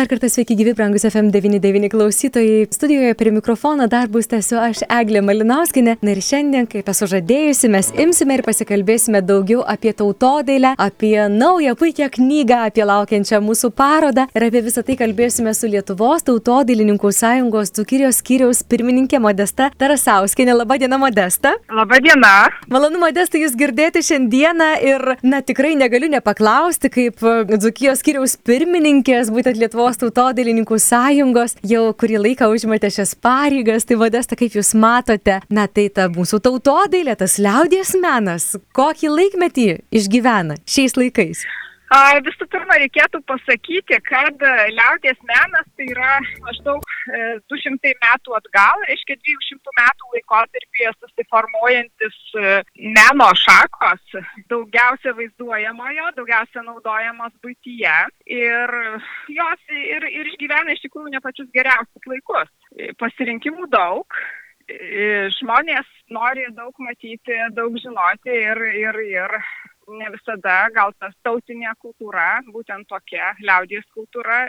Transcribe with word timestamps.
Dar 0.00 0.08
kartą 0.08 0.28
sveiki 0.32 0.54
gyvi, 0.56 0.72
brangus 0.72 1.02
FM99 1.04 1.88
klausytojai. 1.92 2.66
Studijoje 2.72 3.14
prie 3.14 3.30
mikrofono 3.32 3.84
darbus 3.86 4.30
tęsiu 4.32 4.56
aš 4.56 4.78
Eglė 4.88 5.20
Malinauskinė. 5.20 5.98
Na 6.00 6.14
ir 6.14 6.22
šiandien, 6.24 6.64
kaip 6.72 6.86
esu 6.88 7.04
žadėjusi, 7.10 7.68
mes 7.68 7.90
imsime 8.00 8.38
ir 8.38 8.42
pasikalbėsime 8.46 9.20
daugiau 9.20 9.60
apie 9.68 9.92
tautodailę, 9.98 10.70
apie 10.80 11.26
naują 11.28 11.74
puikią 11.76 12.08
knygą, 12.14 12.62
apie 12.70 12.86
laukiančią 12.88 13.42
mūsų 13.44 13.68
parodą 13.76 14.24
ir 14.32 14.46
apie 14.46 14.62
visą 14.70 14.80
tai 14.88 14.96
kalbėsime 15.02 15.52
su 15.52 15.68
Lietuvos 15.68 16.24
tautodailininkų 16.30 17.12
sąjungos 17.18 17.74
Dzukirijos 17.76 18.22
skyriaus 18.22 18.64
pirmininkė 18.72 19.20
Modesta 19.20 19.68
Tarasauskinė. 19.76 20.56
Labadiena, 20.62 20.96
Modesta. 21.04 21.52
Labadiena. 21.68 22.48
Malonu, 22.72 23.02
Modesta, 23.04 23.36
jūs 23.36 23.52
girdėti 23.52 24.00
šiandieną 24.08 24.70
ir, 24.94 25.06
na, 25.20 25.44
tikrai 25.44 25.76
negaliu 25.76 26.08
nepaklausti, 26.16 26.88
kaip 26.96 27.20
Dzukijos 27.52 28.00
skyriaus 28.00 28.40
pirmininkės, 28.48 29.28
būtent 29.36 29.60
Lietuvos 29.60 29.89
Lietuvos 29.90 30.14
tautodailininkų 30.14 30.76
sąjungos 30.78 31.56
jau 31.66 31.88
kurį 31.98 32.20
laiką 32.22 32.46
užimate 32.52 32.86
šias 32.94 33.16
pareigas. 33.18 33.82
Tai 33.88 33.96
vadesta, 33.98 34.36
kaip 34.38 34.54
jūs 34.54 34.70
matote, 34.78 35.40
na 35.50 35.64
tai 35.66 35.88
ta 35.90 36.06
mūsų 36.06 36.38
tautodailė, 36.46 37.16
tas 37.18 37.40
liaudies 37.42 37.96
menas, 37.98 38.52
kokį 38.70 39.10
laikmetį 39.10 39.66
išgyvena 39.90 40.60
šiais 40.62 40.94
laikais. 40.94 41.42
Visų 41.90 42.46
pirma, 42.46 42.76
reikėtų 42.78 43.18
pasakyti, 43.26 43.96
kad 44.06 44.38
liaudės 44.70 45.18
menas 45.26 45.66
tai 45.74 45.88
yra 45.90 46.20
maždaug 46.44 46.84
200 47.50 47.90
e, 47.90 47.94
metų 48.04 48.36
atgal, 48.38 48.84
reiškia 48.86 49.16
200 49.18 49.74
metų 49.74 50.12
laikotarpyje 50.14 50.92
susiformuojantis 51.00 52.18
e, 52.38 52.52
meno 52.94 53.26
šakos, 53.42 54.14
daugiausia 54.52 55.16
vaizduojamojo, 55.18 56.12
daugiausia 56.20 56.62
naudojamos 56.62 57.34
būtyje 57.42 57.96
ir 58.38 58.74
jos 59.34 59.74
ir, 59.74 60.06
ir 60.06 60.30
išgyvena 60.30 60.76
iš 60.76 60.84
tikrųjų 60.86 61.10
ne 61.16 61.22
pačius 61.24 61.50
geriausius 61.50 62.06
laikus. 62.06 62.54
Pasirinkimų 63.02 63.66
daug, 63.74 64.22
žmonės 65.40 65.90
nori 66.14 66.46
daug 66.54 66.78
matyti, 66.86 67.34
daug 67.58 67.74
žinoti 67.82 68.30
ir, 68.30 68.62
ir, 68.78 69.02
ir 69.10 69.40
ne 69.98 70.10
visada 70.14 70.56
gal 70.74 70.92
tas 70.98 71.14
tautinė 71.26 71.72
kultūra, 71.82 72.26
būtent 72.54 72.88
tokia 72.88 73.32
liaudės 73.40 73.86
kultūra, 73.94 74.42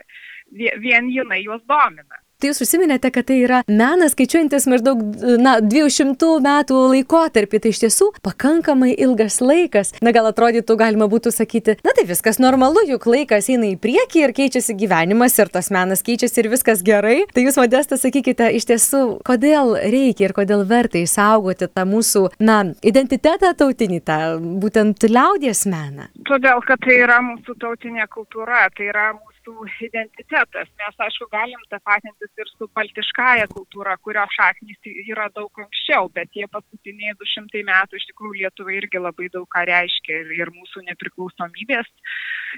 vien 0.52 1.10
jinai 1.10 1.42
juos 1.44 1.64
domina. 1.70 2.22
Tai 2.42 2.50
jūs 2.50 2.64
užsiminėte, 2.66 3.12
kad 3.14 3.28
tai 3.30 3.36
yra 3.44 3.60
menas 3.70 4.16
skaičiuojantis 4.16 4.66
maždaug, 4.72 5.02
na, 5.38 5.60
200 5.62 6.30
metų 6.42 6.80
laikotarpį. 6.96 7.60
Tai 7.62 7.70
iš 7.70 7.82
tiesų 7.84 8.08
pakankamai 8.26 8.96
ilgas 8.96 9.38
laikas. 9.44 9.94
Na, 10.02 10.10
gal 10.16 10.26
atrodytų, 10.32 10.74
galima 10.80 11.06
būtų 11.12 11.30
sakyti, 11.36 11.78
na 11.86 11.94
tai 11.94 12.08
viskas 12.10 12.42
normalu, 12.42 12.82
juk 12.90 13.06
laikas 13.06 13.52
eina 13.54 13.70
į 13.70 13.78
priekį 13.84 14.24
ir 14.26 14.34
keičiasi 14.40 14.74
gyvenimas 14.80 15.38
ir 15.38 15.54
tas 15.54 15.70
menas 15.70 16.02
keičiasi 16.08 16.42
ir 16.42 16.50
viskas 16.56 16.82
gerai. 16.88 17.20
Tai 17.30 17.46
jūs, 17.46 17.60
Modesta, 17.62 18.00
sakykite, 18.02 18.50
iš 18.58 18.66
tiesų, 18.72 19.04
kodėl 19.28 19.76
reikia 19.78 20.32
ir 20.32 20.34
kodėl 20.34 20.66
verta 20.66 20.98
įsaugoti 20.98 21.70
tą 21.70 21.86
mūsų, 21.86 22.24
na, 22.42 22.64
identitetą 22.82 23.54
tautinį, 23.60 24.02
tą 24.02 24.18
būtent 24.42 25.06
liaudies 25.06 25.68
meną. 25.70 26.10
Todėl, 26.26 26.66
kad 26.66 26.82
tai 26.82 27.04
yra 27.04 27.22
mūsų 27.22 27.60
tautinė 27.62 28.10
kultūra, 28.10 28.66
tai 28.74 28.90
yra 28.90 29.12
mūsų 29.14 29.41
mūsų 29.56 29.88
identitetas. 29.88 30.72
Mes, 30.82 30.98
aišku, 31.06 31.28
galim 31.32 31.62
tapatintis 31.74 32.32
ir 32.42 32.52
su 32.54 32.68
baltiškąja 32.78 33.48
kultūra, 33.52 33.98
kurio 34.06 34.26
šaknys 34.36 34.92
yra 35.04 35.28
daug 35.36 35.64
anksčiau, 35.66 36.10
bet 36.16 36.32
tie 36.36 36.48
paskutiniai 36.52 37.16
200 37.20 37.64
metų 37.68 38.00
iš 38.00 38.08
tikrųjų 38.12 38.40
Lietuvai 38.42 38.78
irgi 38.80 39.02
labai 39.02 39.30
daug 39.34 39.48
ką 39.52 39.66
reiškia 39.70 40.24
ir, 40.24 40.34
ir 40.40 40.54
mūsų 40.56 40.86
nepriklausomybės, 40.90 41.90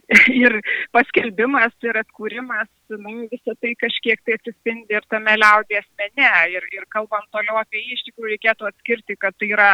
ir 0.44 0.58
paskelbimas, 0.96 1.76
ir 1.86 2.00
atkūrimas, 2.04 2.70
na, 2.94 3.14
visą 3.32 3.56
tai 3.62 3.74
kažkiek 3.80 4.22
tai 4.26 4.38
atsispindi 4.38 4.94
ir 4.94 5.06
tame 5.10 5.36
liaudės 5.40 5.88
mene. 6.00 6.32
Ir, 6.54 6.68
ir 6.76 6.88
kalbant 6.94 7.30
toliau 7.34 7.58
apie 7.62 7.82
jį, 7.82 7.98
iš 7.98 8.06
tikrųjų 8.10 8.36
reikėtų 8.36 8.70
atskirti, 8.70 9.18
kad 9.20 9.38
tai 9.40 9.52
yra 9.56 9.72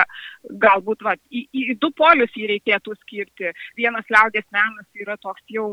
galbūt, 0.63 1.03
va, 1.07 1.15
į, 1.31 1.45
į 1.51 1.77
du 1.81 1.91
polius 1.97 2.35
jį 2.37 2.51
reikėtų 2.55 2.95
skirti. 3.03 3.53
Vienas 3.79 4.07
liaudės 4.13 4.47
menas 4.55 4.87
yra 4.95 5.17
toks 5.19 5.43
jau, 5.51 5.71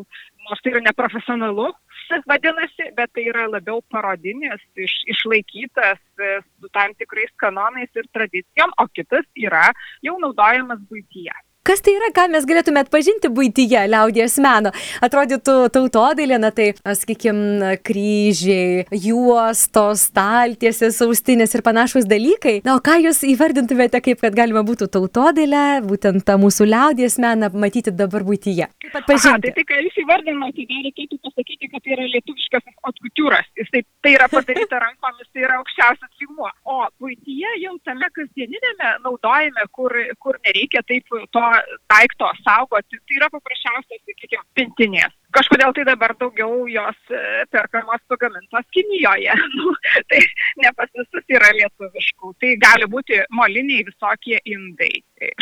nors 0.49 0.62
tai 0.62 0.75
yra 0.75 0.84
neprofesionalus, 0.88 1.76
profesionalu 1.76 2.22
vadinasi, 2.26 2.91
bet 2.97 3.10
tai 3.15 3.26
yra 3.31 3.47
labiau 3.50 3.82
parodinis, 3.91 4.62
iš, 4.76 4.94
išlaikytas 5.15 5.99
e, 6.20 6.38
su 6.60 6.70
tam 6.75 6.94
tikrais 7.00 7.32
kanonais 7.43 7.91
ir 7.94 8.09
tradicijom, 8.15 8.72
o 8.78 8.87
kitas 8.94 9.26
yra 9.34 9.70
jau 10.06 10.16
naudojamas 10.22 10.82
būtyje. 10.91 11.34
Kas 11.66 11.82
tai 11.82 11.97
yra, 11.97 12.12
ką 12.15 12.28
mes 12.31 12.44
galėtume 12.47 12.78
atpažinti 12.84 13.27
būtyje 13.34 13.81
liaudies 13.91 14.37
meno? 14.38 14.71
Atrodytų 15.03 15.54
tautodailė, 15.75 16.37
na 16.38 16.53
tai, 16.54 16.69
sakykime, 16.78 17.72
kryžiai, 17.82 18.84
juostos, 18.94 20.05
staltiesės, 20.12 21.00
austinės 21.03 21.56
ir 21.59 21.65
panašus 21.66 22.06
dalykai. 22.06 22.60
Na, 22.62 22.76
o 22.78 22.82
ką 22.87 23.00
jūs 23.03 23.25
įvardintumėte, 23.26 23.99
kaip 24.05 24.22
kad 24.22 24.37
galima 24.38 24.62
būtų 24.69 24.87
tautodailę, 24.94 25.65
būtent 25.88 26.22
tą 26.28 26.37
mūsų 26.38 26.69
liaudies 26.71 27.19
meną 27.25 27.50
matyti 27.59 27.91
dabar 27.91 28.22
būtyje? 28.28 28.71
Kaip 28.87 29.00
atpažinti? 29.03 29.32
Aha, 29.34 29.43
tai, 29.49 29.55
tai 29.59 29.66
ką 29.72 29.82
jūs 29.88 29.99
įvardinote, 30.05 30.69
tai 30.71 30.84
reikėtų 30.87 31.19
pasakyti, 31.26 31.72
kad 31.75 31.82
tai 31.82 31.97
yra 31.99 32.06
lietuviškas 32.15 32.71
otkutiūras. 32.93 33.50
Jis 33.59 33.75
tai, 33.75 33.82
tai 34.06 34.15
yra 34.15 34.31
padaryta 34.31 34.84
rankomis, 34.87 35.26
tai 35.34 35.49
yra 35.49 35.59
aukščiausias 35.65 36.15
lygmuo. 36.22 36.55
O 36.62 36.78
būtyje 37.03 37.59
jau 37.65 37.75
tame 37.91 38.15
kasdieninėme 38.15 38.94
naudojame, 39.03 39.66
kur, 39.75 39.99
kur 40.22 40.38
nereikia 40.47 40.87
taip 40.87 41.10
to 41.34 41.47
daikto 41.91 42.31
saugoti, 42.43 42.99
tai 43.03 43.21
yra 43.21 43.31
paprasčiausias, 43.33 44.03
sakykime, 44.03 44.44
pintinės. 44.59 45.15
Kažkodėl 45.37 45.75
tai 45.77 45.84
dabar 45.89 46.15
daugiau 46.17 46.65
jos 46.71 47.11
e, 47.12 47.21
perkamos 47.53 48.00
pagamintos 48.09 48.69
Kinijoje. 48.72 49.34
Nu, 49.56 49.72
tai 50.11 50.21
ne 50.62 50.71
pas 50.77 50.91
visus 50.97 51.25
yra 51.33 51.49
lietuviškų. 51.56 52.33
Tai 52.41 52.50
gali 52.62 52.89
būti 52.93 53.19
moliniai 53.34 53.84
visokie 53.87 54.39
indai, 54.53 54.91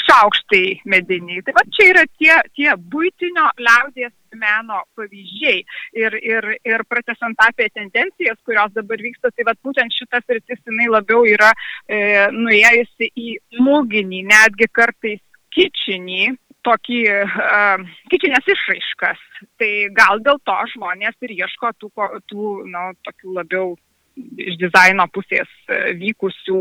šaukštai 0.07 0.81
mediniai. 0.91 1.43
Tai 1.47 1.55
va 1.57 1.65
čia 1.75 1.89
yra 1.93 2.05
tie, 2.19 2.35
tie 2.57 2.75
būtinio 2.79 3.49
liaudės 3.59 4.15
meno 4.39 4.83
pavyzdžiai. 4.99 5.63
Ir, 6.01 6.17
ir, 6.23 6.49
ir 6.67 6.85
pratesant 6.91 7.39
apie 7.47 7.69
tendencijas, 7.75 8.39
kurios 8.47 8.73
dabar 8.75 9.03
vyksta, 9.03 9.31
tai 9.35 9.47
va 9.49 9.55
būtent 9.67 9.95
šitas 9.95 10.27
rytis 10.31 10.63
jinai 10.67 10.91
labiau 10.91 11.25
yra 11.29 11.53
e, 11.87 12.01
nuėjusi 12.35 13.11
į 13.15 13.37
mūginį, 13.63 14.25
netgi 14.31 14.71
kartais 14.73 15.23
kičinį, 15.55 16.35
tokį 16.65 17.01
uh, 17.23 17.83
kičinės 18.13 18.53
išraiškas. 18.55 19.25
Tai 19.61 19.73
gal 19.97 20.23
dėl 20.25 20.41
to 20.49 20.59
žmonės 20.75 21.17
ir 21.27 21.35
ieško 21.39 21.75
tų, 21.81 21.91
tų 22.31 22.53
nu, 22.71 22.85
tokių 23.07 23.39
labiau 23.41 23.75
iš 24.15 24.59
dizaino 24.61 25.07
pusės 25.13 25.51
vykusių, 25.99 26.61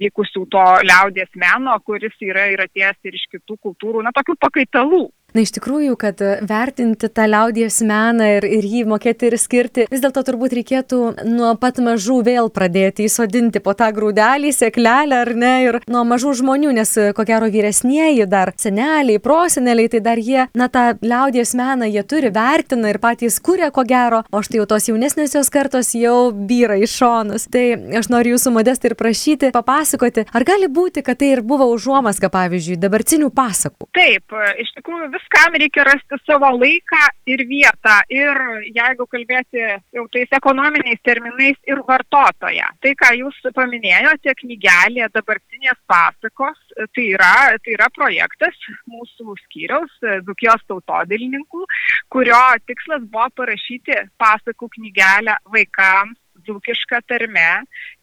vykusių 0.00 0.44
to 0.54 0.64
liaudės 0.86 1.30
meno, 1.38 1.76
kuris 1.84 2.16
yra 2.24 2.46
ir 2.52 2.64
atėjęs 2.64 2.98
ir 3.04 3.18
iš 3.18 3.26
kitų 3.34 3.58
kultūrų, 3.66 4.04
na, 4.06 4.14
tokių 4.16 4.36
pakaitalų. 4.40 5.02
Na 5.34 5.44
iš 5.44 5.52
tikrųjų, 5.56 5.94
kad 6.00 6.20
vertinti 6.48 7.08
tą 7.12 7.26
liaudies 7.30 7.80
meną 7.86 8.26
ir, 8.38 8.46
ir 8.46 8.66
jį 8.66 8.84
mokėti 8.90 9.30
ir 9.30 9.36
skirti, 9.38 9.86
vis 9.90 10.02
dėlto 10.02 10.24
turbūt 10.26 10.54
reikėtų 10.58 11.00
nuo 11.28 11.52
pat 11.60 11.78
mažų 11.82 12.20
vėl 12.26 12.50
pradėti 12.52 13.06
įsodinti 13.06 13.62
po 13.62 13.74
tą 13.78 13.90
grūdelį, 13.94 14.52
seklelę 14.54 15.20
ar 15.24 15.32
ne, 15.38 15.52
ir 15.66 15.80
nuo 15.90 16.02
mažų 16.08 16.34
žmonių, 16.40 16.72
nes 16.80 16.94
ko 17.16 17.26
gero 17.28 17.50
vyresnieji 17.52 18.26
dar 18.30 18.52
seneliai, 18.60 19.20
proseneliai, 19.22 19.90
tai 19.92 20.02
dar 20.04 20.20
jie, 20.20 20.46
na 20.54 20.70
tą 20.72 20.86
liaudies 21.04 21.54
meną 21.58 21.88
jie 21.90 22.04
turi, 22.06 22.32
vertina 22.34 22.90
ir 22.90 23.00
patys 23.02 23.38
kūrė 23.44 23.70
ko 23.74 23.84
gero, 23.88 24.22
o 24.30 24.42
štai 24.44 24.60
jau 24.60 24.68
tos 24.70 24.88
jaunesnėsios 24.90 25.52
kartos 25.52 25.92
jau 25.98 26.30
vyra 26.34 26.78
iš 26.80 26.96
šonus. 27.00 27.46
Tai 27.52 27.64
aš 28.00 28.10
noriu 28.12 28.34
jūsų 28.36 28.54
modestai 28.54 28.90
ir 28.92 28.96
prašyti, 28.98 29.52
papasakoti, 29.54 30.26
ar 30.34 30.46
gali 30.48 30.70
būti, 30.70 31.04
kad 31.06 31.20
tai 31.20 31.34
ir 31.36 31.44
buvo 31.46 31.68
užuomasga, 31.74 32.30
pavyzdžiui, 32.32 32.78
dabartinių 32.80 33.30
pasakų. 33.34 33.90
Taip, 33.96 34.36
iš 34.60 34.74
tikrųjų 34.78 35.10
viskam 35.20 35.54
reikia 35.54 35.84
rasti 35.84 36.16
savo 36.26 36.50
laiką 36.56 37.00
ir 37.26 37.44
vietą. 37.48 37.96
Ir 38.08 38.36
jeigu 38.74 39.06
kalbėti 39.06 39.60
jau 39.94 40.06
tais 40.12 40.28
ekonominiais 40.32 41.00
terminais 41.04 41.56
ir 41.66 41.82
vartotoją. 41.86 42.68
Tai, 42.80 42.94
ką 42.94 43.12
jūs 43.18 43.36
paminėjote, 43.54 44.34
knygelė 44.42 45.08
dabartinės 45.12 45.78
pasakos, 45.86 46.58
tai 46.94 47.06
yra, 47.14 47.56
tai 47.64 47.76
yra 47.76 47.90
projektas 47.94 48.56
mūsų 48.88 49.36
skyriaus, 49.44 49.92
Dukijos 50.24 50.62
tautodilininkų, 50.68 51.66
kurio 52.10 52.40
tikslas 52.66 53.04
buvo 53.10 53.28
parašyti 53.36 54.06
pasakų 54.20 54.70
knygelę 54.76 55.36
vaikams 55.52 56.18
dzūkiška 56.50 57.00
tarme 57.06 57.46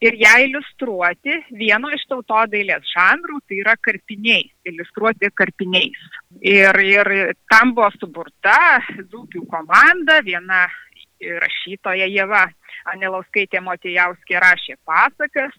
ir 0.03 0.15
ją 0.23 0.33
iliustruoti 0.47 1.35
vieno 1.59 1.91
iš 1.95 2.07
tautodailės 2.07 2.87
žanrų, 2.95 3.41
tai 3.47 3.61
yra 3.61 3.75
karpiniais, 3.75 4.53
iliustruoti 4.67 5.31
karpiniais. 5.35 6.09
Ir, 6.39 6.81
ir 6.87 7.13
tam 7.51 7.75
buvo 7.75 7.91
suburta 7.99 8.79
dzūkių 8.97 9.43
komanda, 9.51 10.21
viena 10.25 10.65
rašytoja 11.17 12.07
Jeva 12.11 12.45
Anelauskaitė 12.87 13.59
Motijauskė 13.65 14.39
rašė 14.39 14.77
pasakas, 14.85 15.53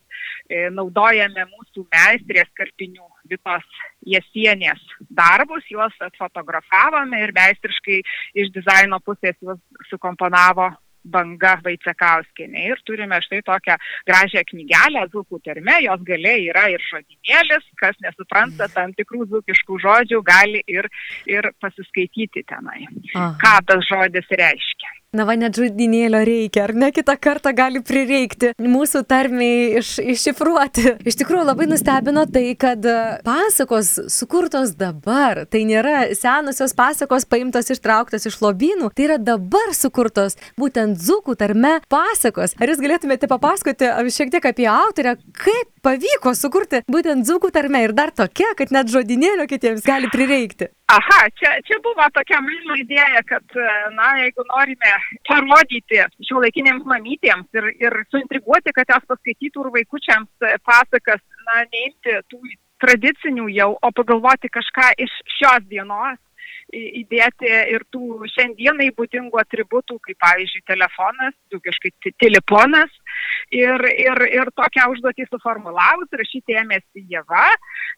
e, 0.48 0.68
naudojame 0.72 1.44
mūsų 1.50 1.84
meistrės 1.92 2.48
karpinių 2.56 3.04
Vitos 3.28 3.66
Jesienės 4.06 4.80
darbus, 5.10 5.66
juos 5.68 5.94
atfotografavome 6.00 7.20
ir 7.24 7.34
meistriškai 7.36 8.00
iš 8.38 8.52
dizaino 8.54 9.00
pusės 9.04 9.36
juos 9.42 9.60
sukomponavo 9.90 10.70
banga 11.12 11.56
Vaicekauskienė. 11.64 12.66
Ir 12.72 12.82
turime 12.86 13.20
štai 13.24 13.40
tokią 13.46 13.78
gražią 14.08 14.44
knygelę 14.50 15.06
Zukų 15.14 15.40
terme, 15.44 15.78
jos 15.84 16.04
gale 16.06 16.34
yra 16.48 16.68
ir 16.72 16.84
žodinėlis, 16.90 17.66
kas 17.80 17.98
nesupranta 18.04 18.68
tam 18.74 18.94
tikrų 18.98 19.28
zukiškų 19.32 19.80
žodžių, 19.84 20.22
gali 20.26 20.62
ir, 20.68 20.90
ir 21.30 21.50
pasiskaityti 21.62 22.44
tenai, 22.48 22.86
Aha. 23.14 23.34
ką 23.42 23.56
tas 23.68 23.84
žodis 23.88 24.30
reiškia. 24.30 24.94
Na 25.16 25.24
va, 25.24 25.38
net 25.40 25.56
žudinėlio 25.56 26.18
reikia, 26.28 26.66
ar 26.66 26.74
ne 26.76 26.90
kitą 26.92 27.14
kartą 27.16 27.54
gali 27.56 27.80
prireikti 27.80 28.50
mūsų 28.60 29.00
tarmiai 29.08 29.78
iš, 29.80 29.94
iššifruoti. 30.04 30.84
Iš 31.08 31.16
tikrųjų 31.22 31.46
labai 31.48 31.64
nustebino 31.70 32.26
tai, 32.28 32.50
kad 32.60 32.84
e, 32.84 32.96
pasakos 33.24 33.94
sukurtos 34.12 34.74
dabar, 34.76 35.46
tai 35.48 35.64
nėra 35.64 36.10
senusios 36.12 36.76
pasakos 36.76 37.24
paimtos 37.24 37.72
ištrauktos 37.72 38.28
iš 38.28 38.36
lobynų, 38.44 38.92
tai 38.92 39.08
yra 39.08 39.16
dabar 39.16 39.72
sukurtos 39.72 40.36
būtent 40.60 41.00
dzukų 41.00 41.38
tarme 41.40 41.78
pasakos. 41.88 42.58
Ar 42.60 42.68
jūs 42.68 42.84
galėtumėte 42.84 43.32
papasakoti 43.32 43.88
šiek 44.12 44.36
tiek 44.36 44.52
apie 44.52 44.68
autorę, 44.68 45.16
kaip 45.40 45.72
pavyko 45.88 46.36
sukurti 46.36 46.84
būtent 46.84 47.24
dzukų 47.24 47.48
tarme 47.56 47.86
ir 47.88 47.96
dar 47.96 48.12
tokia, 48.12 48.52
kad 48.60 48.76
net 48.76 48.92
žodinėlio 48.92 49.48
kitiems 49.48 49.88
gali 49.88 50.12
prireikti? 50.12 50.68
Aha, 50.88 51.28
čia, 51.36 51.50
čia 51.68 51.76
buvo 51.84 52.04
tokia 52.16 52.38
mano 52.40 52.76
idėja, 52.80 53.20
kad, 53.28 53.44
na, 53.92 54.06
jeigu 54.22 54.44
norime 54.48 54.92
parodyti 55.28 56.00
šiuolaikinėms 56.24 56.86
mamytėms 56.88 57.58
ir, 57.60 57.66
ir 57.76 57.96
suintriguoti, 58.08 58.72
kad 58.72 58.94
jos 58.94 59.04
paskaitytų 59.10 59.66
ir 59.66 59.74
vaikučiams 59.74 60.48
pasakas, 60.64 61.20
na, 61.44 61.66
neimti 61.74 62.16
tų 62.32 62.40
tradicinių 62.80 63.50
jau, 63.52 63.68
o 63.76 63.90
pagalvoti 64.00 64.48
kažką 64.54 64.94
iš 65.04 65.12
šios 65.36 65.68
dienos, 65.68 66.16
įdėti 66.74 67.48
ir 67.72 67.84
tų 67.92 68.28
šiandienai 68.34 68.90
būdingų 68.96 69.40
atributų, 69.40 69.98
kaip 70.04 70.18
pavyzdžiui 70.20 70.64
telefonas, 70.68 71.34
dugiškai 71.52 71.92
telefonas. 72.20 72.92
Ir, 73.54 73.80
ir, 73.96 74.20
ir 74.28 74.50
tokią 74.56 74.84
užduotį 74.92 75.24
suformulavus, 75.30 76.10
rašyti 76.20 76.56
ėmėsi 76.60 77.04
Jėva, 77.08 77.46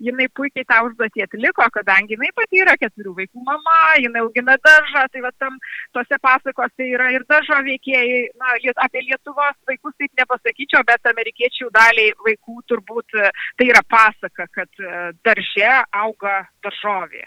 jinai 0.02 0.28
puikiai 0.37 0.67
tą 0.69 0.78
užduotį 0.87 1.25
atliko, 1.26 1.67
kadangi 1.75 2.14
jinai 2.14 2.31
pati 2.37 2.62
yra 2.62 2.76
keturių 2.81 3.17
vaikų 3.19 3.43
mama, 3.49 3.81
jinai 3.99 4.22
augina 4.22 4.56
daržą, 4.62 5.05
tai 5.11 5.25
va 5.25 5.32
tam 5.43 5.58
tose 5.96 6.20
pasakose 6.23 6.87
yra 6.87 7.11
ir 7.16 7.26
daržo 7.31 7.58
veikėjai, 7.66 8.23
na, 8.38 8.55
apie 8.87 9.02
Lietuvos 9.08 9.58
vaikus 9.69 9.99
taip 9.99 10.23
nepasakyčiau, 10.23 10.87
bet 10.87 11.11
amerikiečių 11.11 11.73
daliai 11.75 12.14
vaikų 12.23 12.62
turbūt 12.70 13.19
tai 13.58 13.69
yra 13.69 13.82
pasaka, 13.90 14.46
kad 14.55 14.87
darže 15.26 15.75
auga 16.05 16.40
daržovė. 16.62 17.26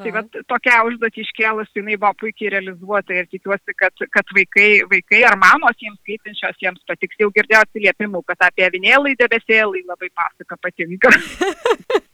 Tai 0.00 0.12
va, 0.14 0.22
tokia 0.48 0.80
užduotį 0.88 1.24
iškėlus, 1.24 1.72
jinai 1.76 1.98
buvo 2.00 2.12
puikiai 2.22 2.52
realizuota 2.54 3.16
ir 3.16 3.28
tikiuosi, 3.30 3.74
kad, 3.78 4.04
kad 4.14 4.34
vaikai, 4.36 4.68
vaikai 4.90 5.22
ar 5.28 5.36
mamos 5.40 5.78
jiems 5.82 6.00
skaitinčios 6.02 6.60
jiems 6.62 6.84
patiks. 6.88 7.18
Jau 7.20 7.30
girdėjau 7.36 7.64
atsiliepimų, 7.66 8.22
kad 8.28 8.48
apie 8.48 8.66
avinėlai 8.68 9.16
debesėlai 9.20 9.84
labai 9.88 10.12
pasaka 10.14 10.60
patinka. 10.60 11.12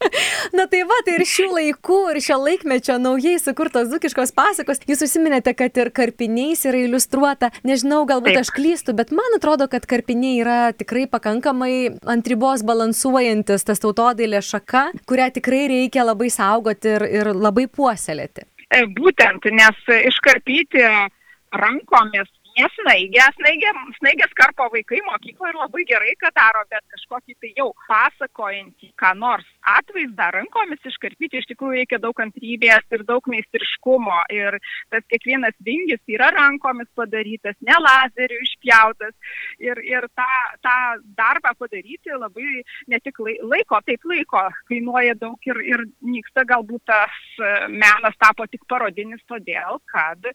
Na 0.56 0.66
tai 0.70 0.82
va, 0.88 0.96
tai 1.06 1.16
ir 1.18 1.24
šių 1.28 1.48
laikų, 1.52 1.98
ir 2.12 2.20
šio 2.24 2.38
laikmečio 2.40 2.96
naujai 3.02 3.36
sukurtos 3.42 3.90
zukiškos 3.90 4.32
pasakos. 4.36 4.80
Jūs 4.88 5.04
užsiminėte, 5.06 5.54
kad 5.58 5.76
ir 5.80 5.90
karpiniais 5.94 6.64
yra 6.68 6.82
iliustruota. 6.86 7.50
Nežinau, 7.66 8.04
galbūt 8.08 8.34
Taip. 8.34 8.44
aš 8.44 8.52
klystu, 8.56 8.96
bet 8.96 9.12
man 9.16 9.38
atrodo, 9.38 9.68
kad 9.72 9.86
karpiniai 9.88 10.40
yra 10.42 10.58
tikrai 10.76 11.06
pakankamai 11.10 11.74
ant 12.08 12.30
ribos 12.30 12.64
balansuojantis 12.66 13.66
tas 13.66 13.82
tautodailė 13.82 14.42
šaka, 14.44 14.88
kurią 15.08 15.30
tikrai 15.38 15.66
reikia 15.72 16.06
labai 16.06 16.30
saugoti 16.32 16.96
ir, 16.96 17.06
ir 17.20 17.32
labai 17.34 17.66
puoselėti. 17.70 18.46
E, 18.74 18.82
būtent, 18.96 19.46
nes 19.54 19.84
iškarpyti 20.10 20.82
rankomis 21.54 22.30
nesnaigė, 22.56 23.24
snaigė, 23.36 23.72
snaigės 23.98 24.32
karpo 24.38 24.68
vaikai 24.72 25.00
mokykloje 25.06 25.52
ir 25.52 25.60
labai 25.60 25.84
gerai, 25.88 26.14
kad 26.20 26.34
daro, 26.36 26.64
bet 26.72 26.84
kažkokį 26.94 27.36
tai 27.42 27.52
jau 27.58 27.68
pasakojantį, 27.86 28.92
ką 29.00 29.12
nors 29.20 29.46
atvaizdą 29.66 30.28
rankomis 30.34 30.84
iškarpyti, 30.90 31.40
iš 31.40 31.48
tikrųjų 31.50 31.80
reikia 31.80 31.98
daug 32.02 32.14
kantrybės 32.18 32.86
ir 32.94 33.04
daug 33.08 33.26
meistriškumo. 33.30 34.18
Ir 34.34 34.58
tas 34.92 35.04
kiekvienas 35.10 35.56
vingis 35.66 36.02
yra 36.10 36.30
rankomis 36.34 36.88
padarytas, 36.98 37.56
ne 37.66 37.78
lazeriu 37.82 38.38
išpjautas. 38.44 39.14
Ir, 39.62 39.80
ir 39.86 40.08
tą, 40.18 40.28
tą 40.64 40.76
darbą 41.18 41.54
padaryti 41.58 42.14
labai 42.14 42.62
ne 42.92 43.00
tik 43.02 43.20
laiko, 43.22 43.80
taip 43.86 44.06
laiko 44.06 44.46
kainuoja 44.70 45.16
daug 45.20 45.50
ir, 45.50 45.62
ir 45.74 45.84
nyksta 46.04 46.46
galbūt 46.48 46.86
tas 46.86 47.18
menas 47.72 48.16
tapo 48.22 48.46
tik 48.50 48.64
parodinis 48.70 49.22
todėl, 49.30 49.80
kad 49.90 50.30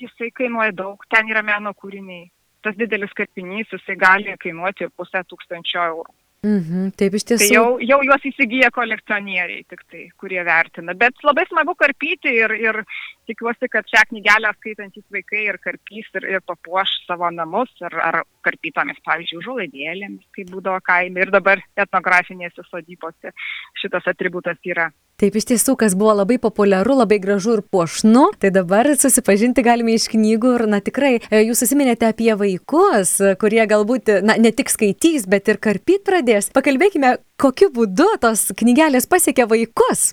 jisai 0.00 0.30
kainuoja 0.34 0.74
daug, 0.76 1.04
ten 1.10 1.30
yra 1.30 1.44
meno 1.46 1.74
kūriniai. 1.76 2.28
Tas 2.64 2.76
didelis 2.80 3.12
kapinys, 3.12 3.68
jisai 3.72 3.96
gali 4.00 4.36
kainuoti 4.40 4.88
pusę 4.96 5.20
tūkstančio 5.28 5.82
eurų. 5.92 6.12
Mhm, 6.44 6.90
taip 7.00 7.14
iš 7.16 7.24
tiesų. 7.30 7.40
Tai 7.40 7.54
jau, 7.54 7.68
jau 7.80 7.98
juos 8.04 8.24
įsigyja 8.28 8.68
kolekcionieriai, 8.74 9.62
tik 9.70 9.80
tai, 9.88 10.02
kurie 10.20 10.42
vertina. 10.44 10.92
Bet 10.98 11.22
labai 11.24 11.46
smagu 11.48 11.72
karpyti 11.80 12.34
ir, 12.36 12.52
ir 12.60 12.82
tikiuosi, 13.28 13.68
kad 13.72 13.88
šią 13.90 14.04
knygelę 14.10 14.52
skaitantis 14.58 15.04
vaikai 15.14 15.44
ir 15.48 15.58
karpys 15.62 16.10
ir, 16.18 16.28
ir 16.36 16.44
papuoš 16.46 16.92
savo 17.08 17.30
namus 17.34 17.72
ar, 17.84 17.96
ar 18.08 18.20
karpytomis, 18.44 19.00
pavyzdžiui, 19.06 19.42
žulaidėlėmis, 19.46 20.26
kaip 20.36 20.52
būdavo 20.52 20.80
kaime 20.84 21.24
ir 21.24 21.32
dabar 21.34 21.62
etnografinėse 21.80 22.66
sodybose 22.68 23.34
šitas 23.80 24.12
atributas 24.12 24.60
yra. 24.68 24.90
Taip 25.14 25.36
iš 25.38 25.46
tiesų, 25.46 25.76
kas 25.78 25.92
buvo 25.94 26.10
labai 26.18 26.40
populiaru, 26.42 26.96
labai 26.98 27.20
gražu 27.22 27.52
ir 27.54 27.60
puošnu, 27.70 28.24
tai 28.42 28.50
dabar 28.54 28.88
susipažinti 28.98 29.62
galime 29.62 29.94
iš 29.94 30.08
knygų 30.10 30.54
ir, 30.56 30.64
na 30.72 30.80
tikrai, 30.82 31.12
e, 31.30 31.44
jūs 31.46 31.62
susiminėte 31.62 32.08
apie 32.08 32.32
vaikus, 32.34 33.20
kurie 33.38 33.62
galbūt, 33.70 34.10
na, 34.26 34.34
ne 34.42 34.50
tik 34.50 34.72
skaitys, 34.74 35.28
bet 35.30 35.52
ir 35.52 35.62
karpyt 35.62 36.02
pradės. 36.08 36.50
Pakalbėkime, 36.56 37.14
kokiu 37.40 37.70
būdu 37.74 38.06
tos 38.22 38.48
knygelės 38.58 39.08
pasiekia 39.10 39.46
vaikus. 39.50 40.12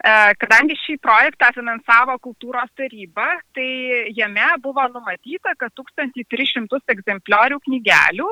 E, 0.00 0.12
kadangi 0.40 0.76
šį 0.80 0.96
projektą 1.04 1.50
finansavo 1.56 2.14
kultūros 2.24 2.70
taryba, 2.78 3.26
tai 3.56 3.68
jame 4.16 4.46
buvo 4.64 4.86
numatyta, 4.94 5.52
kad 5.60 5.74
1300 5.76 6.94
egzempliorių 6.94 7.60
knygelių 7.66 8.30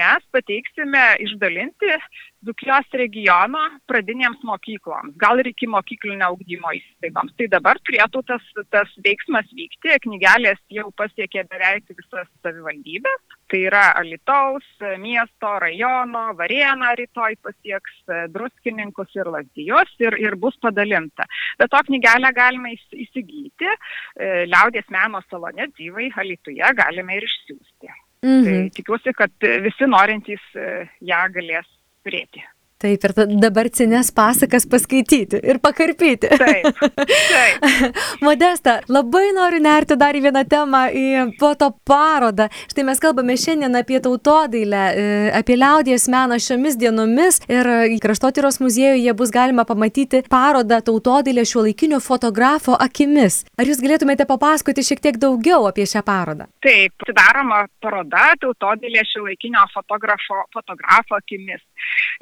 mes 0.00 0.24
pateiksime 0.32 1.04
išdalinti 1.26 1.98
Dukijos 2.40 2.88
regiono 2.96 3.60
pradinėms 3.90 4.40
mokykloms, 4.48 5.12
gal 5.20 5.42
ir 5.42 5.50
iki 5.50 5.66
mokyklinio 5.68 6.30
augdymo 6.30 6.72
įstaigoms. 6.78 7.34
Tai 7.36 7.48
dabar 7.52 7.80
turėtų 7.84 8.22
tas, 8.30 8.46
tas 8.72 8.92
veiksmas 9.04 9.48
vykti, 9.52 9.92
knygelės 10.06 10.60
jau 10.72 10.86
pasiekė 10.96 11.44
beveik 11.50 11.90
visas 11.92 12.28
savivaldybės, 12.40 13.36
tai 13.52 13.60
yra 13.68 13.82
Alitaus, 14.00 14.64
miesto, 15.02 15.50
rajono, 15.60 16.30
Varėna 16.38 16.94
rytoj 16.96 17.36
pasieks 17.44 18.14
druskininkus 18.32 19.12
ir 19.18 19.28
lasdijos 19.34 19.92
ir, 20.00 20.16
ir 20.22 20.36
bus 20.40 20.56
padalinta. 20.64 21.26
Bet 21.60 21.72
to 21.74 21.82
knygelę 21.90 22.30
galime 22.36 22.72
įsigyti 22.76 23.68
e, 23.68 24.46
liaudės 24.48 24.88
meno 24.88 25.20
salone 25.28 25.68
gyvai 25.76 26.08
Alituje, 26.24 26.72
galime 26.78 27.18
ir 27.20 27.28
išsiųsti. 27.28 27.92
Mhm. 28.24 28.40
Tai 28.46 28.56
tikiuosi, 28.76 29.14
kad 29.16 29.50
visi 29.64 29.88
norintys 29.88 30.42
e, 30.56 30.70
ją 31.08 31.20
galės 31.36 31.68
prieky 32.02 32.42
Taip, 32.80 33.02
ir 33.04 33.12
dabartinės 33.42 34.08
pasakas 34.16 34.64
paskaityti 34.72 35.36
ir 35.44 35.58
pakarpyti. 35.60 36.30
Taip. 36.40 36.78
taip. 37.04 37.66
Modesta, 38.26 38.78
labai 38.88 39.26
noriu 39.36 39.58
nerti 39.60 39.98
dar 40.00 40.16
į 40.16 40.22
vieną 40.24 40.46
temą, 40.48 40.86
į 40.88 41.04
foto 41.40 41.68
parodą. 41.84 42.46
Štai 42.72 42.86
mes 42.88 43.02
kalbame 43.02 43.36
šiandien 43.36 43.76
apie 43.76 44.00
tautodailę, 44.00 44.84
e, 44.96 45.10
apie 45.36 45.58
liaudies 45.60 46.08
meną 46.08 46.38
šiomis 46.40 46.78
dienomis 46.80 47.42
ir 47.52 47.68
kraštotyros 48.00 48.62
muziejuje 48.64 49.12
bus 49.18 49.34
galima 49.34 49.66
pamatyti 49.68 50.22
parodą 50.32 50.80
tautodailę 50.86 51.44
šio 51.44 51.66
laikinio 51.66 52.00
fotografo 52.00 52.78
akimis. 52.80 53.42
Ar 53.60 53.68
jūs 53.68 53.84
galėtumėte 53.84 54.24
papasakoti 54.30 54.86
šiek 54.88 55.04
tiek 55.04 55.20
daugiau 55.20 55.68
apie 55.68 55.84
šią 55.84 56.00
parodą? 56.08 56.48
Taip, 56.64 56.96
atidaroma 57.04 57.66
paroda 57.84 58.30
tautodailė 58.40 59.04
šio 59.12 59.26
laikinio 59.28 59.68
fotografo, 59.76 60.46
fotografo 60.56 61.20
akimis. 61.20 61.60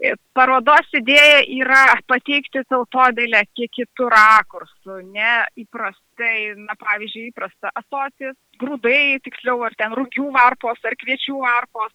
E, 0.02 0.16
parodos 0.48 0.88
idėja 0.96 1.42
yra 1.60 1.82
pateikti 2.08 2.62
tautodailę 2.72 3.42
kiek 3.56 3.70
kitų 3.74 4.08
rakursų, 4.14 5.00
ne 5.12 5.34
įprastai, 5.60 6.54
na 6.56 6.76
pavyzdžiui, 6.80 7.28
įprasta 7.32 7.72
asotis, 7.76 8.36
grūdai, 8.60 9.20
tiksliau, 9.24 9.60
ar 9.66 9.76
ten 9.78 9.92
rūgių 9.98 10.30
varpos, 10.32 10.80
ar 10.88 10.96
kviečių 11.02 11.36
varpos, 11.42 11.92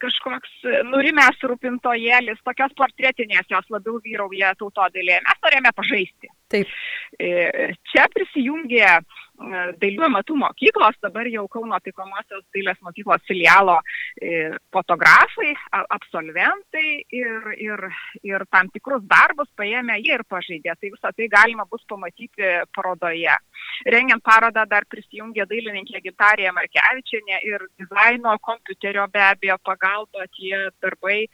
kažkoks 0.00 0.56
nurimęs 0.88 1.44
rūpintojėlis, 1.50 2.40
tokios 2.44 2.72
portretinės 2.76 3.48
jos 3.52 3.68
labiau 3.72 4.00
vyrauja 4.04 4.54
tautodailėje. 4.60 5.22
Mes 5.24 5.44
norėjome 5.44 5.72
pažaisti. 5.76 6.32
Taip. 6.52 6.72
E, 7.20 7.70
čia 7.92 8.08
prisijungė 8.12 8.90
dailių 9.80 10.04
amatų 10.08 10.36
mokyklos, 10.40 10.96
dabar 11.04 11.28
jau 11.30 11.46
Kauno 11.52 11.78
taikomosios 11.84 12.44
dailės 12.54 12.78
mokyklos 12.84 13.24
filialo 13.28 13.78
fotografai, 14.72 15.52
absolventai 15.72 16.86
ir, 17.14 17.50
ir, 17.60 17.84
ir 18.24 18.44
tam 18.50 18.70
tikrus 18.72 19.04
darbus 19.08 19.48
paėmė 19.58 19.98
jie 20.00 20.14
ir 20.16 20.24
pažaidė. 20.28 20.74
Tai 20.80 20.92
visą 20.94 21.12
tai 21.16 21.28
galima 21.32 21.66
bus 21.70 21.84
pamatyti 21.88 22.52
parodoje. 22.74 23.36
Rengiant 23.92 24.24
parodą 24.24 24.64
dar 24.68 24.86
prisijungė 24.90 25.46
dailininkė 25.50 26.00
Gintarija 26.04 26.54
Markevičianė 26.56 27.40
ir 27.46 27.66
dizaino 27.80 28.36
kompiuterio 28.42 29.06
be 29.12 29.22
abejo 29.26 29.58
pagalba 29.64 30.26
tie 30.36 30.66
darbai 30.82 31.26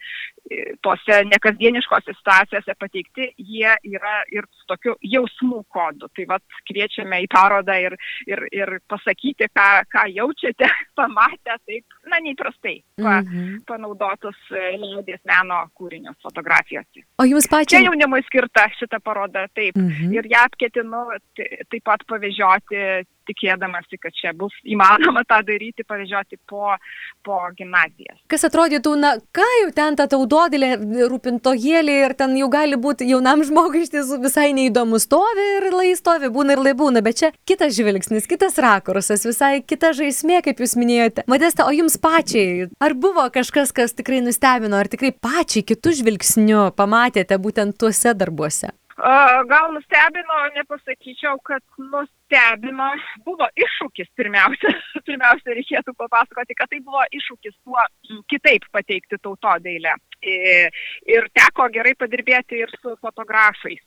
tose 0.84 1.18
nekasdieniškose 1.28 2.14
situacijose 2.16 2.74
pateikti, 2.80 3.28
jie 3.38 3.74
yra 3.88 4.22
ir 4.32 4.46
su 4.50 4.66
tokiu 4.70 4.96
jausmų 5.14 5.62
kodu. 5.72 6.08
Tai 6.16 6.26
vad 6.34 6.44
kviečiame 6.70 7.22
į 7.24 7.28
parodą 7.32 7.76
ir, 7.80 7.96
ir, 8.26 8.44
ir 8.52 8.74
pasakyti, 8.90 9.48
ką, 9.56 9.68
ką 9.92 10.06
jaučiate, 10.12 10.68
pamatę, 10.98 11.58
taip, 11.66 11.98
na, 12.10 12.20
neįprastai 12.24 12.76
pa, 13.00 13.20
-hmm. 13.20 13.62
panaudotus 13.68 14.38
liaudės 14.52 15.22
meno 15.28 15.62
kūrinius 15.78 16.18
fotografijose. 16.22 17.06
O 17.18 17.26
jums 17.28 17.48
pačiai? 17.48 17.78
Čia 17.78 17.84
jaunimui 17.88 18.22
skirta 18.26 18.68
šita 18.78 19.00
paroda, 19.00 19.46
taip. 19.54 19.76
-hmm. 19.76 20.14
Ir 20.14 20.26
ją 20.30 20.44
ketinu 20.58 21.06
taip 21.70 21.84
pat 21.84 22.04
pavežioti 22.08 23.04
tikėdamasi, 23.28 23.98
kad 24.02 24.14
čia 24.16 24.32
bus 24.36 24.54
įmanoma 24.64 25.24
tą 25.28 25.40
daryti, 25.46 25.84
pavežioti 25.88 26.38
po, 26.48 26.74
po 27.26 27.38
gimnazijas. 27.58 28.18
Kas 28.30 28.46
atrodytų, 28.48 28.94
na, 29.00 29.14
ką 29.34 29.46
jau 29.60 29.70
ten 29.76 29.98
ta 29.98 30.08
taudodėlė, 30.10 30.74
rūpintojėlė 31.12 31.98
ir 32.06 32.16
ten 32.18 32.36
jau 32.38 32.48
gali 32.52 32.78
būti 32.80 33.08
jaunam 33.10 33.44
žmogui 33.46 33.84
iš 33.86 33.94
tiesų 33.94 34.20
visai 34.24 34.50
neįdomu 34.56 35.00
stovi 35.02 35.48
ir 35.58 35.68
lai 35.74 35.92
stovi, 35.98 36.32
būna 36.32 36.56
ir 36.56 36.64
lai 36.66 36.74
būna, 36.78 37.04
bet 37.04 37.22
čia 37.22 37.32
kitas 37.48 37.76
žvilgsnis, 37.78 38.28
kitas 38.30 38.58
rakursas, 38.62 39.26
visai 39.28 39.54
kita 39.62 39.94
žaismė, 39.96 40.42
kaip 40.46 40.62
jūs 40.62 40.76
minėjote. 40.80 41.26
Modesta, 41.30 41.66
o 41.68 41.74
jums 41.74 41.98
pačiai, 42.02 42.68
ar 42.82 42.96
buvo 42.98 43.28
kažkas, 43.32 43.74
kas 43.76 43.96
tikrai 43.98 44.22
nustebino, 44.24 44.78
ar 44.78 44.90
tikrai 44.92 45.14
pačiai 45.14 45.66
kitų 45.72 45.96
žvilgsnių 46.02 46.68
pamatėte 46.78 47.38
būtent 47.42 47.78
tuose 47.78 48.14
darbuose? 48.18 48.72
Gal 48.96 49.70
nustebino, 49.72 50.38
nepasakyčiau, 50.56 51.38
kad 51.46 51.62
nustebino, 51.78 52.90
buvo 53.24 53.48
iššūkis 53.56 54.10
pirmiausia, 54.18 54.72
pirmiausia 55.08 55.56
reikėtų 55.56 55.94
papasakoti, 55.96 56.56
kad 56.58 56.68
tai 56.72 56.82
buvo 56.84 57.04
iššūkis 57.08 57.56
tuo 57.64 57.86
kitaip 58.28 58.68
pateikti 58.72 59.20
tautodailę. 59.22 59.96
Ir 60.22 61.30
teko 61.34 61.70
gerai 61.72 61.96
padirbėti 61.98 62.60
ir 62.62 62.76
su 62.82 62.96
fotografais 63.00 63.82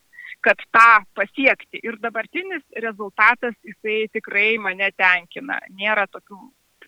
kad 0.46 0.60
tą 0.74 0.90
pasiekti. 1.18 1.80
Ir 1.82 1.96
dabartinis 1.98 2.62
rezultatas, 2.84 3.56
jisai 3.66 4.06
tikrai 4.14 4.60
mane 4.62 4.92
tenkina. 4.94 5.58
Nėra 5.74 6.06
tokių 6.12 6.38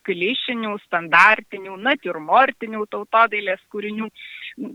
klišinių, 0.08 0.76
standartinių, 0.86 1.76
natiurmortinių 1.88 2.86
tautodailės 2.92 3.64
kūrinių 3.74 4.10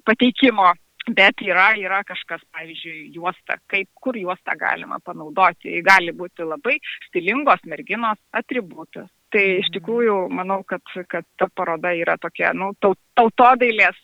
pateikimo 0.08 0.72
Bet 1.10 1.42
yra, 1.42 1.72
yra 1.78 2.02
kažkas, 2.06 2.44
pavyzdžiui, 2.54 3.08
juosta, 3.16 3.56
kaip, 3.70 3.88
kur 3.98 4.14
juostą 4.18 4.54
galima 4.58 5.00
panaudoti. 5.02 5.80
Gali 5.82 6.14
būti 6.14 6.46
labai 6.46 6.76
stilingos 7.08 7.64
merginos 7.66 8.20
atributas. 8.30 9.10
Tai 9.32 9.42
iš 9.42 9.66
mhm. 9.66 9.74
tikrųjų 9.78 10.16
manau, 10.30 10.60
kad, 10.68 10.84
kad 11.10 11.26
ta 11.40 11.48
paroda 11.50 11.94
yra 11.96 12.18
tokia, 12.22 12.52
nu, 12.54 12.70
tautodailės 13.16 13.98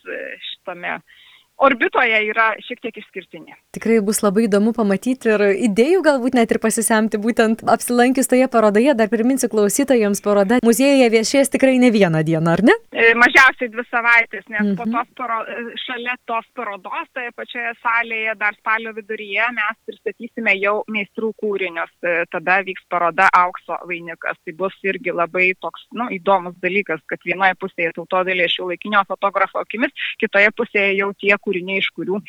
šitame 0.50 0.96
uh, 0.98 1.16
orbitoje 1.58 2.18
yra 2.30 2.52
šiek 2.62 2.80
tiek 2.82 3.00
išskirtinė. 3.02 3.56
Tikrai 3.74 3.98
bus 4.04 4.22
labai 4.22 4.46
įdomu 4.46 4.72
pamatyti 4.76 5.32
ir 5.32 5.44
idėjų 5.68 6.02
galbūt 6.06 6.36
net 6.38 6.52
ir 6.54 6.60
pasisemti 6.62 7.20
būtent 7.20 7.64
apsilankius 7.68 8.30
toje 8.30 8.46
parodoje. 8.52 8.94
Dar 8.98 9.10
priminsiu 9.12 9.50
klausytojams, 9.52 10.22
paroda 10.24 10.60
muziejuje 10.66 11.08
viešės 11.14 11.52
tikrai 11.54 11.76
ne 11.82 11.90
vieną 11.94 12.22
dieną, 12.26 12.54
ar 12.54 12.62
ne? 12.70 12.76
E, 12.92 13.10
mažiausiai 13.18 13.70
dvi 13.72 13.84
savaitės, 13.90 14.46
nes 14.48 14.62
-hmm. 14.62 14.76
po 14.78 14.86
mhm. 14.86 14.94
tos 14.94 15.08
paro, 15.18 15.38
e, 15.44 15.74
šalia 15.84 16.14
tos 16.30 16.46
parodos, 16.54 17.08
toje 17.14 17.32
pačioje 17.36 17.74
salėje, 17.82 18.36
dar 18.38 18.54
spalio 18.58 18.94
viduryje 18.94 19.50
mes 19.58 19.76
pristatysime 19.86 20.54
jau 20.58 20.82
meistrų 20.88 21.32
kūrinius. 21.42 21.92
E, 22.02 22.24
tada 22.30 22.60
vyks 22.62 22.86
paroda 22.88 23.28
aukso 23.32 23.78
vainikas. 23.90 24.38
Tai 24.44 24.52
bus 24.54 24.74
irgi 24.82 25.12
labai 25.12 25.52
toks, 25.60 25.86
nu, 25.92 26.08
įdomus 26.18 26.54
dalykas, 26.62 27.02
kad 27.10 27.18
vienoje 27.26 27.54
pusėje 27.60 27.92
tautodėlė 27.98 28.48
šių 28.48 28.70
laikinio 28.72 29.02
fotografo 29.08 29.58
akimis, 29.58 29.92
kitoje 30.22 30.50
pusėje 30.56 30.96
jau 30.98 31.12
tie, 31.20 31.34
kūriniai, 31.48 31.80
iš 31.82 31.90
kurių, 31.96 32.20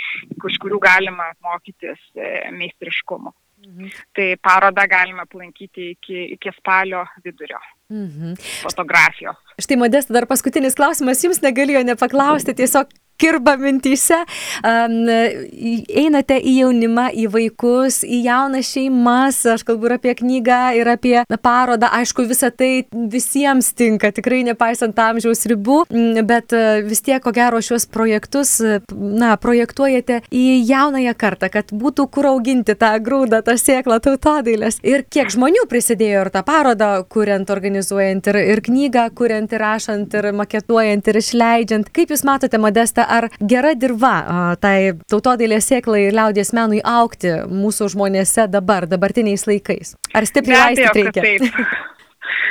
iš 0.49 0.57
kurių 0.63 0.79
galima 0.83 1.29
mokytis 1.45 1.99
e, 2.15 2.49
meistriškumo. 2.55 3.35
Mhm. 3.59 3.91
Tai 4.15 4.27
parodą 4.39 4.85
galima 4.87 5.25
aplankyti 5.27 5.91
iki, 5.97 6.23
iki 6.37 6.53
spalio 6.57 7.03
vidurio. 7.25 7.59
Mhm. 7.91 8.37
Fotografijos. 8.63 9.37
Štai 9.59 9.77
modesta 9.81 10.15
dar 10.15 10.29
paskutinis 10.29 10.77
klausimas, 10.79 11.23
jums 11.25 11.41
negalėjo 11.43 11.83
nepaklausti, 11.91 12.55
tiesiog 12.55 12.93
kirba 13.19 13.55
mintyse. 13.59 14.21
Einate 14.63 16.39
į 16.39 16.55
jaunimą, 16.61 17.09
į 17.19 17.27
vaikus, 17.33 18.01
į 18.07 18.21
jaunas 18.27 18.69
šeimas, 18.73 19.41
aš 19.55 19.65
kalbu 19.67 19.89
ir 19.89 19.97
apie 19.97 20.15
knygą, 20.19 20.61
ir 20.79 20.91
apie 20.91 21.15
parodą. 21.43 21.91
Aišku, 21.99 22.25
visa 22.29 22.51
tai 22.51 22.85
visiems 22.93 23.73
tinka, 23.77 24.11
tikrai 24.15 24.41
nepaisant 24.47 24.97
amžiaus 24.99 25.45
ribų, 25.49 25.81
bet 26.27 26.53
e, 26.55 26.81
vis 26.85 27.01
tiek, 27.05 27.21
ko 27.23 27.33
gero, 27.35 27.59
šios 27.63 27.87
projektus, 27.91 28.57
na, 28.93 29.33
projektuojate 29.41 30.21
į 30.35 30.43
jaunąją 30.69 31.15
kartą, 31.19 31.49
kad 31.53 31.73
būtų 31.75 32.07
kur 32.13 32.29
auginti 32.31 32.75
tą 32.79 32.91
grūdą, 33.03 33.41
tą 33.45 33.55
sėklą 33.59 33.99
tautodailės. 34.03 34.79
Ir 34.87 35.05
kiek 35.11 35.31
žmonių 35.33 35.65
prisidėjo 35.71 36.25
ir 36.25 36.31
tą 36.33 36.43
parodą, 36.47 36.91
kuriant, 37.11 37.49
organizuojant, 37.53 38.31
ir, 38.31 38.41
ir 38.55 38.63
knygą, 38.65 39.07
kuriant, 39.17 39.51
ir 39.53 39.63
rašant, 39.63 40.15
ir 40.15 40.31
maketuojant, 40.37 41.09
ir 41.09 41.21
išleidžiant. 41.21 41.91
Kaip 41.95 42.13
Jūs 42.13 42.25
matote, 42.27 42.59
Modesta, 42.61 43.05
ar 43.09 43.29
gera 43.41 43.75
dirba 43.75 44.13
tai 44.61 44.93
tautodailės 45.09 45.69
sėklai 45.71 46.07
ir 46.07 46.17
liaudies 46.17 46.53
menui 46.55 46.81
aukti 46.85 47.35
mūsų 47.49 47.91
žmonėse 47.95 48.47
dabar, 48.51 48.87
dabartiniais 48.89 49.47
laikais? 49.49 49.95
Ar 50.13 50.27
stipriai 50.29 50.69
laistyti 50.69 51.23
reikia? 51.25 51.69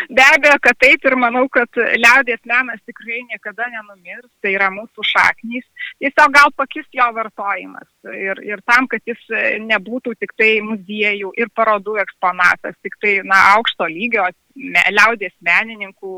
Be 0.09 0.25
abejo, 0.25 0.57
kad 0.65 0.77
taip 0.81 1.05
ir 1.05 1.15
manau, 1.21 1.43
kad 1.53 1.79
liaudės 2.00 2.41
menas 2.49 2.81
tikrai 2.88 3.19
niekada 3.29 3.67
nenumirs, 3.69 4.31
tai 4.41 4.55
yra 4.57 4.71
mūsų 4.73 5.05
šaknys. 5.05 5.67
Tiesiog 6.00 6.33
gal 6.33 6.53
pakis 6.57 6.87
jo 6.97 7.09
vartojimas. 7.12 7.88
Ir, 8.17 8.41
ir 8.47 8.62
tam, 8.65 8.88
kad 8.88 9.05
jis 9.09 9.21
nebūtų 9.67 10.15
tik 10.23 10.33
tai 10.41 10.50
muziejų 10.65 11.35
ir 11.37 11.53
parodų 11.53 11.99
eksponatas, 12.00 12.79
tik 12.81 12.97
tai 13.05 13.19
na, 13.29 13.43
aukšto 13.59 13.91
lygio 13.93 14.25
liaudės 14.97 15.37
menininkų 15.45 16.15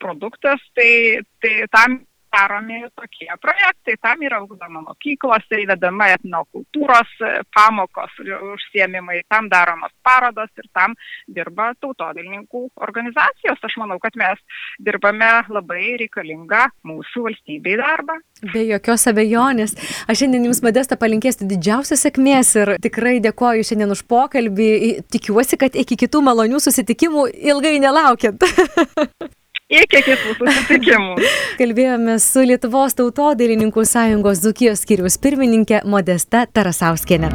produktas, 0.00 0.62
tai, 0.78 1.20
tai 1.42 1.66
tam 1.74 1.98
daromi 2.32 2.82
tokie 2.96 3.30
projektai. 3.40 3.96
Tam 4.02 4.22
yra 4.24 4.40
ugdoma 4.42 4.82
mokyklose, 4.88 5.60
įvedama 5.62 6.08
etnokultūros 6.16 7.12
e, 7.22 7.32
pamokos 7.54 8.14
ir 8.24 8.34
užsiemimai, 8.52 9.22
tam 9.30 9.48
daromos 9.52 9.92
parodos 10.06 10.50
ir 10.58 10.68
tam 10.74 10.96
dirba 11.28 11.72
tautodilininkų 11.80 12.64
organizacijos. 12.86 13.60
Aš 13.62 13.76
manau, 13.82 13.98
kad 14.02 14.16
mes 14.20 14.40
dirbame 14.82 15.30
labai 15.52 15.96
reikalingą 16.02 16.68
mūsų 16.88 17.26
valstybei 17.28 17.76
darbą. 17.80 18.18
Be 18.52 18.64
jokios 18.66 19.06
abejonės. 19.10 19.76
Aš 20.10 20.24
šiandien 20.24 20.48
Jums, 20.48 20.62
Modesta, 20.64 20.98
palinkėsiu 20.98 21.46
didžiausios 21.50 22.02
sėkmės 22.06 22.54
ir 22.58 22.74
tikrai 22.82 23.18
dėkoju 23.24 23.66
šiandien 23.68 23.94
už 23.94 24.04
pokalbį. 24.10 24.72
Tikiuosi, 25.12 25.60
kad 25.60 25.78
iki 25.78 25.98
kitų 26.04 26.24
malonių 26.24 26.62
susitikimų 26.62 27.28
ilgai 27.52 27.78
nelaukiant. 27.82 28.42
Iki 29.72 30.02
kitų 30.04 30.36
susitikimų. 30.36 31.16
Kalbėjome 31.60 32.18
su 32.20 32.44
Lietuvos 32.44 32.96
tautodailininkų 32.98 33.86
sąjungos 33.88 34.44
Dzukijos 34.44 34.84
skiriaus 34.84 35.16
pirmininkė 35.22 35.82
Modesta 35.88 36.44
Tarasauskienė. 36.52 37.32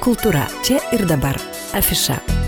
Kultūra 0.00 0.48
čia 0.64 0.80
ir 0.96 1.04
dabar. 1.10 1.36
Afiša. 1.76 2.47